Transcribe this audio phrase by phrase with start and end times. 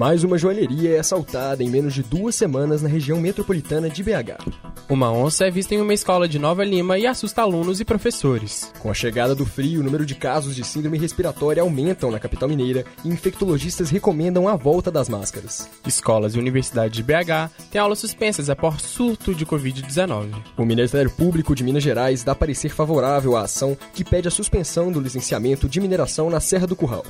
[0.00, 4.40] Mais uma joalheria é assaltada em menos de duas semanas na região metropolitana de BH.
[4.88, 8.72] Uma onça é vista em uma escola de Nova Lima e assusta alunos e professores.
[8.78, 12.48] Com a chegada do frio, o número de casos de síndrome respiratória aumentam na capital
[12.48, 15.68] mineira e infectologistas recomendam a volta das máscaras.
[15.86, 20.32] Escolas e universidades de BH têm aulas suspensas após surto de Covid-19.
[20.56, 24.90] O Ministério Público de Minas Gerais dá parecer favorável à ação que pede a suspensão
[24.90, 27.04] do licenciamento de mineração na Serra do Curral.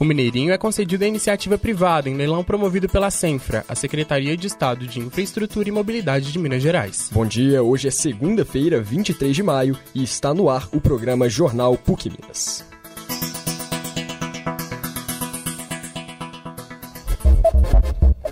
[0.00, 4.46] O Mineirinho é concedido à iniciativa privada em leilão promovido pela Senfra, a Secretaria de
[4.46, 7.10] Estado de Infraestrutura e Mobilidade de Minas Gerais.
[7.12, 11.76] Bom dia, hoje é segunda-feira, 23 de maio, e está no ar o programa Jornal
[11.76, 12.64] PUC Minas.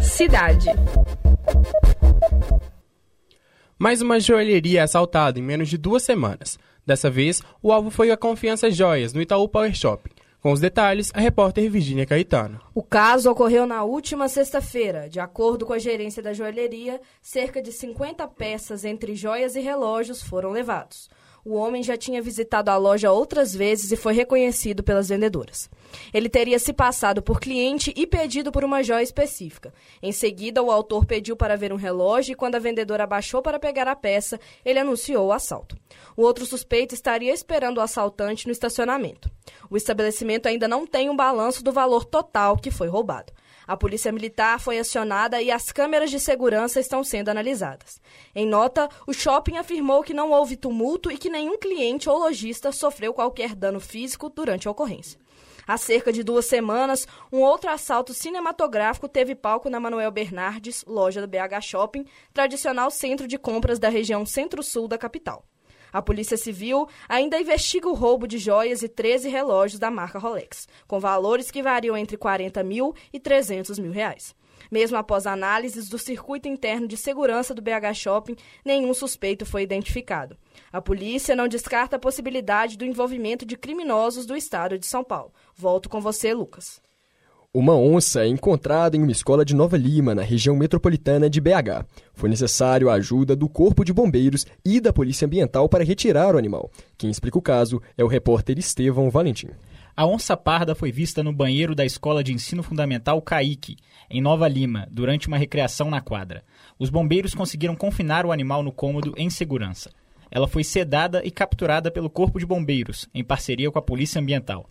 [0.03, 0.69] Cidade.
[3.77, 6.61] Mais uma joalheria assaltada em menos de duas semanas.
[6.87, 10.16] Dessa vez, o alvo foi a Confiança Joias, no Itaú Power Shopping.
[10.47, 12.61] Com os detalhes, a repórter Virginia Caetano.
[12.73, 15.09] O caso ocorreu na última sexta-feira.
[15.09, 20.23] De acordo com a gerência da joalheria, cerca de 50 peças entre joias e relógios
[20.23, 21.11] foram levados.
[21.49, 25.71] O homem já tinha visitado a loja outras vezes e foi reconhecido pelas vendedoras.
[26.13, 29.73] Ele teria se passado por cliente e pedido por uma joia específica.
[30.03, 33.61] Em seguida, o autor pediu para ver um relógio e, quando a vendedora abaixou para
[33.61, 35.77] pegar a peça, ele anunciou o assalto.
[36.17, 39.31] O outro suspeito estaria esperando o assaltante no estacionamento.
[39.71, 43.33] O estabelecimento ainda não tem um balanço do valor total que foi roubado.
[43.67, 48.01] A polícia militar foi acionada e as câmeras de segurança estão sendo analisadas.
[48.33, 52.73] Em nota, o shopping afirmou que não houve tumulto e que nenhum cliente ou lojista
[52.73, 55.21] sofreu qualquer dano físico durante a ocorrência.
[55.67, 61.21] Há cerca de duas semanas, um outro assalto cinematográfico teve palco na Manuel Bernardes, loja
[61.21, 65.45] do BH Shopping, tradicional centro de compras da região centro-sul da capital.
[65.93, 70.67] A Polícia Civil ainda investiga o roubo de joias e 13 relógios da marca Rolex,
[70.87, 74.35] com valores que variam entre 40 mil e 300 mil reais.
[74.71, 80.37] Mesmo após análises do circuito interno de segurança do BH Shopping, nenhum suspeito foi identificado.
[80.73, 85.33] A polícia não descarta a possibilidade do envolvimento de criminosos do estado de São Paulo.
[85.55, 86.81] Volto com você, Lucas.
[87.59, 91.87] Uma onça é encontrada em uma escola de Nova Lima, na região metropolitana de BH.
[92.13, 96.39] Foi necessário a ajuda do Corpo de Bombeiros e da Polícia Ambiental para retirar o
[96.39, 96.71] animal.
[96.99, 99.49] Quem explica o caso é o repórter Estevão Valentim.
[99.97, 103.79] A onça parda foi vista no banheiro da Escola de Ensino Fundamental Caique,
[104.11, 106.45] em Nova Lima, durante uma recreação na quadra.
[106.79, 109.91] Os bombeiros conseguiram confinar o animal no cômodo em segurança.
[110.31, 114.69] Ela foi sedada e capturada pelo Corpo de Bombeiros, em parceria com a Polícia Ambiental.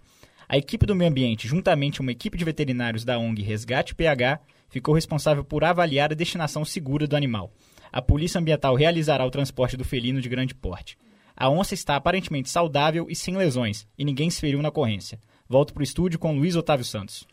[0.48, 4.40] A equipe do meio ambiente, juntamente com uma equipe de veterinários da ONG Resgate PH,
[4.70, 7.52] ficou responsável por avaliar a destinação segura do animal.
[7.92, 11.00] A Polícia Ambiental realizará o transporte do felino de grande porte.
[11.36, 15.20] A onça está aparentemente saudável e sem lesões, e ninguém se feriu na ocorrência.
[15.48, 17.28] Volto para o estúdio com Luiz Otávio Santos.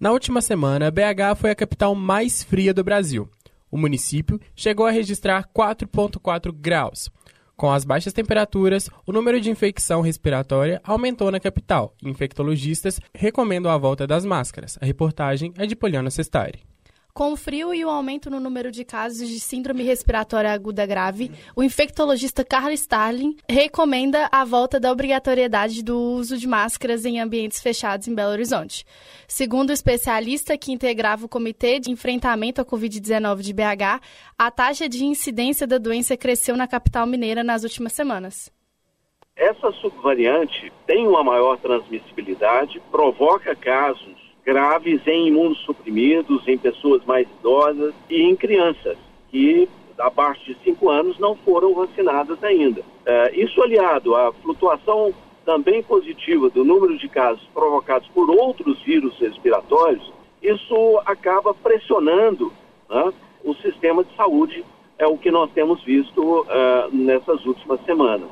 [0.00, 3.28] Na última semana, BH foi a capital mais fria do Brasil.
[3.70, 7.10] O município chegou a registrar 4,4 graus.
[7.56, 13.76] Com as baixas temperaturas, o número de infecção respiratória aumentou na capital infectologistas recomendam a
[13.76, 14.78] volta das máscaras.
[14.80, 16.60] A reportagem é de Poliana Sestari.
[17.18, 21.32] Com o frio e o aumento no número de casos de síndrome respiratória aguda grave,
[21.56, 27.60] o infectologista Carl Starling recomenda a volta da obrigatoriedade do uso de máscaras em ambientes
[27.60, 28.84] fechados em Belo Horizonte.
[29.26, 34.00] Segundo o especialista que integrava o Comitê de Enfrentamento à Covid-19 de BH,
[34.38, 38.48] a taxa de incidência da doença cresceu na capital mineira nas últimas semanas.
[39.34, 47.94] Essa subvariante tem uma maior transmissibilidade, provoca casos graves em imunossuprimidos, em pessoas mais idosas
[48.08, 48.96] e em crianças
[49.30, 49.68] que
[49.98, 52.82] abaixo de 5 anos não foram vacinadas ainda.
[53.04, 55.12] É, isso aliado à flutuação
[55.44, 60.12] também positiva do número de casos provocados por outros vírus respiratórios,
[60.42, 62.52] isso acaba pressionando
[62.88, 63.12] né,
[63.42, 64.64] o sistema de saúde,
[64.98, 66.44] é o que nós temos visto uh,
[66.92, 68.28] nessas últimas semanas.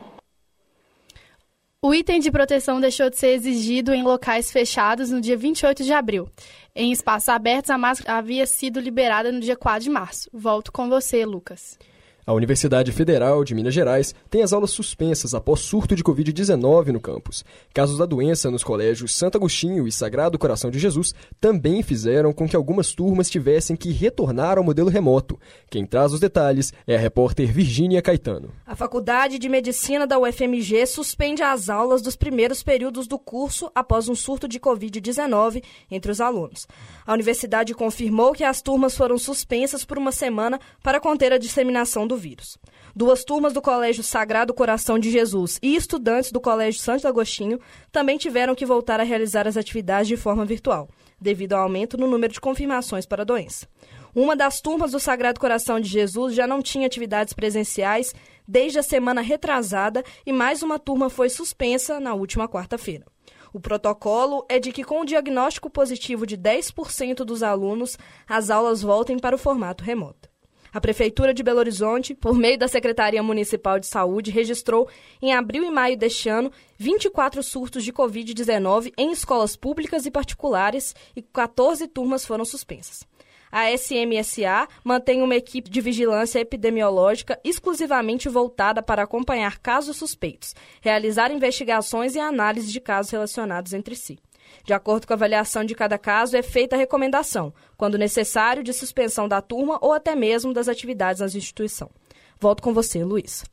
[1.82, 5.92] O item de proteção deixou de ser exigido em locais fechados no dia 28 de
[5.92, 6.28] abril.
[6.74, 10.30] Em espaços abertos, a máscara havia sido liberada no dia 4 de março.
[10.32, 11.78] Volto com você, Lucas.
[12.26, 16.98] A Universidade Federal de Minas Gerais tem as aulas suspensas após surto de Covid-19 no
[16.98, 17.44] campus.
[17.72, 22.48] Casos da doença nos colégios Santo Agostinho e Sagrado Coração de Jesus também fizeram com
[22.48, 25.38] que algumas turmas tivessem que retornar ao modelo remoto.
[25.70, 28.52] Quem traz os detalhes é a repórter Virgínia Caetano.
[28.66, 34.08] A Faculdade de Medicina da UFMG suspende as aulas dos primeiros períodos do curso após
[34.08, 36.66] um surto de Covid-19 entre os alunos.
[37.06, 42.04] A universidade confirmou que as turmas foram suspensas por uma semana para conter a disseminação
[42.04, 42.58] do vírus.
[42.94, 47.60] Duas turmas do Colégio Sagrado Coração de Jesus e estudantes do Colégio Santo Agostinho
[47.92, 50.88] também tiveram que voltar a realizar as atividades de forma virtual.
[51.18, 53.66] devido ao aumento no número de confirmações para a doença.
[54.14, 58.14] Uma das turmas do Sagrado Coração de Jesus já não tinha atividades presenciais
[58.46, 63.06] desde a semana retrasada e mais uma turma foi suspensa na última quarta-feira.
[63.52, 67.98] O protocolo é de que, com o diagnóstico positivo de 10% dos alunos,
[68.28, 70.28] as aulas voltem para o formato remoto.
[70.76, 74.86] A Prefeitura de Belo Horizonte, por meio da Secretaria Municipal de Saúde, registrou
[75.22, 80.94] em abril e maio deste ano 24 surtos de Covid-19 em escolas públicas e particulares
[81.16, 83.06] e 14 turmas foram suspensas.
[83.50, 91.32] A SMSA mantém uma equipe de vigilância epidemiológica exclusivamente voltada para acompanhar casos suspeitos, realizar
[91.32, 94.18] investigações e análise de casos relacionados entre si.
[94.64, 98.72] De acordo com a avaliação de cada caso, é feita a recomendação, quando necessário, de
[98.72, 101.90] suspensão da turma ou até mesmo das atividades nas instituições.
[102.38, 103.44] Volto com você, Luiz.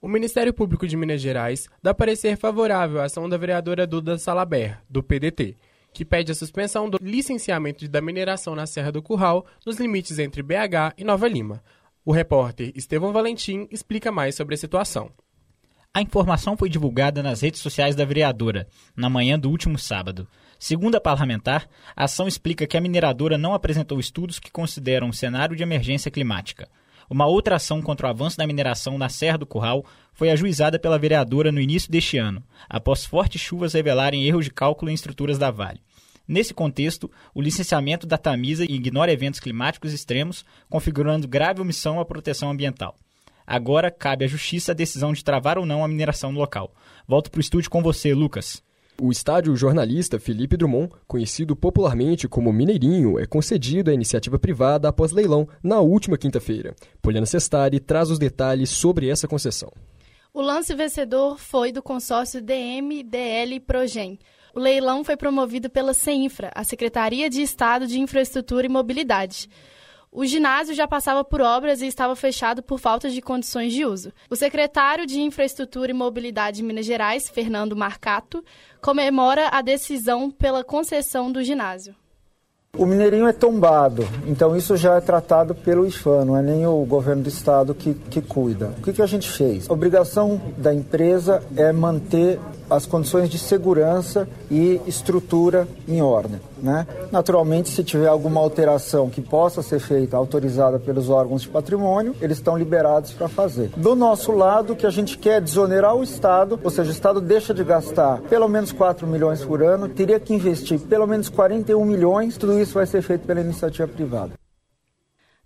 [0.00, 4.78] O Ministério Público de Minas Gerais dá parecer favorável à ação da vereadora Duda Salaber,
[4.88, 5.56] do PDT,
[5.92, 10.42] que pede a suspensão do licenciamento da mineração na Serra do Curral nos limites entre
[10.42, 11.62] BH e Nova Lima.
[12.02, 15.10] O repórter Estevão Valentim explica mais sobre a situação.
[15.92, 20.28] A informação foi divulgada nas redes sociais da vereadora, na manhã do último sábado.
[20.56, 25.12] Segundo a parlamentar, a ação explica que a mineradora não apresentou estudos que consideram um
[25.12, 26.68] cenário de emergência climática.
[27.10, 30.96] Uma outra ação contra o avanço da mineração na Serra do Curral foi ajuizada pela
[30.96, 35.50] vereadora no início deste ano, após fortes chuvas revelarem erros de cálculo em estruturas da
[35.50, 35.80] Vale.
[36.26, 42.48] Nesse contexto, o licenciamento da Tamisa ignora eventos climáticos extremos, configurando grave omissão à proteção
[42.48, 42.94] ambiental.
[43.50, 46.72] Agora cabe à Justiça a decisão de travar ou não a mineração no local.
[47.04, 48.62] Volto para o estúdio com você, Lucas.
[49.02, 55.10] O estádio jornalista Felipe Drummond, conhecido popularmente como Mineirinho, é concedido à iniciativa privada após
[55.10, 56.76] leilão na última quinta-feira.
[57.02, 59.72] Poliana Sestari traz os detalhes sobre essa concessão.
[60.32, 64.16] O lance vencedor foi do consórcio DMDL Progen.
[64.54, 69.48] O leilão foi promovido pela CEINFRA, a Secretaria de Estado de Infraestrutura e Mobilidade.
[70.12, 74.12] O ginásio já passava por obras e estava fechado por falta de condições de uso.
[74.28, 78.44] O secretário de Infraestrutura e Mobilidade de Minas Gerais, Fernando Marcato,
[78.82, 81.94] comemora a decisão pela concessão do ginásio.
[82.76, 86.84] O Mineirinho é tombado, então isso já é tratado pelo IFAM, não é nem o
[86.84, 88.74] governo do estado que, que cuida.
[88.78, 89.68] O que, que a gente fez?
[89.68, 92.38] A obrigação da empresa é manter
[92.70, 96.40] as condições de segurança e estrutura em ordem.
[96.62, 96.86] Né?
[97.10, 102.38] Naturalmente, se tiver alguma alteração que possa ser feita, autorizada pelos órgãos de patrimônio, eles
[102.38, 103.70] estão liberados para fazer.
[103.76, 106.92] Do nosso lado, o que a gente quer é desonerar o Estado, ou seja, o
[106.92, 111.28] Estado deixa de gastar pelo menos 4 milhões por ano, teria que investir pelo menos
[111.28, 114.39] 41 milhões, tudo isso vai ser feito pela iniciativa privada.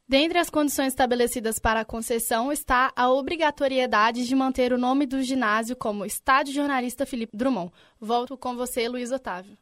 [0.06, 5.22] Dentre as condições estabelecidas para a concessão está a obrigatoriedade de manter o nome do
[5.22, 7.72] ginásio como Estádio Jornalista Felipe Drummond.
[7.98, 9.56] Volto com você, Luiz Otávio.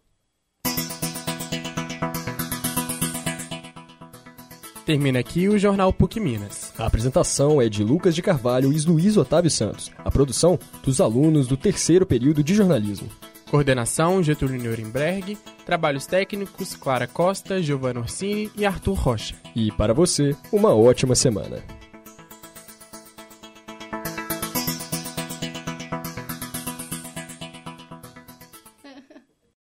[4.84, 6.72] Termina aqui o Jornal PUC Minas.
[6.76, 9.92] A apresentação é de Lucas de Carvalho e Luiz Otávio Santos.
[9.98, 13.08] A produção dos alunos do terceiro período de jornalismo.
[13.48, 15.38] Coordenação Getúlio Nuremberg.
[15.64, 19.34] Trabalhos técnicos Clara Costa, Giovanna Orsini e Arthur Rocha.
[19.54, 21.62] E para você, uma ótima semana.